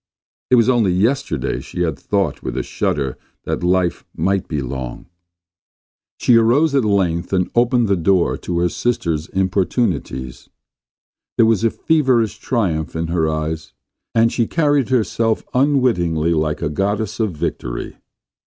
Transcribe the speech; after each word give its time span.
It 0.49 0.55
was 0.55 0.67
only 0.67 0.91
yesterday 0.93 1.59
she 1.59 1.83
had 1.83 1.99
thought 1.99 2.41
with 2.41 2.57
a 2.57 2.63
shudder 2.63 3.19
that 3.43 3.61
life 3.61 4.03
might 4.15 4.47
be 4.47 4.59
long. 4.59 5.05
She 6.17 6.37
arose 6.37 6.73
at 6.73 6.83
length 6.83 7.31
and 7.31 7.51
opened 7.53 7.87
the 7.87 7.95
door 7.95 8.35
to 8.35 8.57
her 8.61 8.69
sister's 8.69 9.27
importunities. 9.27 10.49
There 11.37 11.45
was 11.45 11.63
a 11.63 11.69
feverish 11.69 12.39
triumph 12.39 12.95
in 12.95 13.09
her 13.09 13.29
eyes, 13.29 13.73
and 14.15 14.33
she 14.33 14.47
carried 14.47 14.89
herself 14.89 15.43
unwittingly 15.53 16.33
like 16.33 16.63
a 16.63 16.69
goddess 16.69 17.19
of 17.19 17.33
Victory. 17.33 17.97